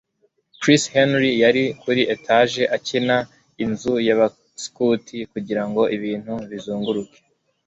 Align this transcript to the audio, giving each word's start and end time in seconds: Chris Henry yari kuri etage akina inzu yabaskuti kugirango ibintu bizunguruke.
Chris 0.61 0.83
Henry 0.95 1.31
yari 1.43 1.63
kuri 1.81 2.01
etage 2.15 2.63
akina 2.75 3.17
inzu 3.63 3.93
yabaskuti 4.07 5.17
kugirango 5.31 5.81
ibintu 5.97 6.33
bizunguruke. 6.49 7.19